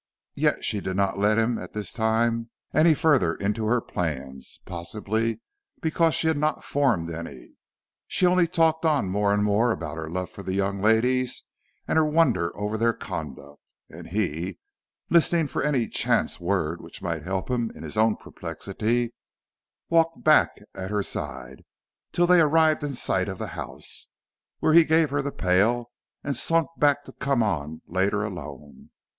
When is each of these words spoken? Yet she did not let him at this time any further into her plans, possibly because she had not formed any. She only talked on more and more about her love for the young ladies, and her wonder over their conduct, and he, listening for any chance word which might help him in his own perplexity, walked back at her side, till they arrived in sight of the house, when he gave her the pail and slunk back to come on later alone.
Yet 0.35 0.65
she 0.65 0.81
did 0.81 0.95
not 0.95 1.19
let 1.19 1.37
him 1.37 1.59
at 1.59 1.73
this 1.73 1.93
time 1.93 2.49
any 2.73 2.95
further 2.95 3.35
into 3.35 3.67
her 3.67 3.79
plans, 3.81 4.59
possibly 4.65 5.41
because 5.79 6.15
she 6.15 6.25
had 6.27 6.37
not 6.39 6.63
formed 6.63 7.11
any. 7.13 7.51
She 8.07 8.25
only 8.25 8.47
talked 8.47 8.83
on 8.83 9.11
more 9.11 9.31
and 9.31 9.43
more 9.43 9.71
about 9.71 9.97
her 9.97 10.09
love 10.09 10.31
for 10.31 10.41
the 10.41 10.55
young 10.55 10.81
ladies, 10.81 11.43
and 11.87 11.97
her 11.99 12.03
wonder 12.07 12.51
over 12.57 12.79
their 12.79 12.93
conduct, 12.93 13.61
and 13.91 14.07
he, 14.07 14.57
listening 15.11 15.45
for 15.47 15.61
any 15.61 15.87
chance 15.87 16.39
word 16.39 16.81
which 16.81 17.03
might 17.03 17.21
help 17.21 17.51
him 17.51 17.69
in 17.75 17.83
his 17.83 17.95
own 17.95 18.15
perplexity, 18.15 19.13
walked 19.89 20.23
back 20.23 20.63
at 20.73 20.89
her 20.89 21.03
side, 21.03 21.63
till 22.11 22.25
they 22.25 22.41
arrived 22.41 22.83
in 22.83 22.95
sight 22.95 23.29
of 23.29 23.37
the 23.37 23.49
house, 23.53 24.07
when 24.61 24.73
he 24.75 24.83
gave 24.83 25.11
her 25.11 25.21
the 25.21 25.31
pail 25.31 25.91
and 26.23 26.35
slunk 26.35 26.69
back 26.75 27.03
to 27.05 27.11
come 27.11 27.43
on 27.43 27.83
later 27.85 28.23
alone. 28.23 28.89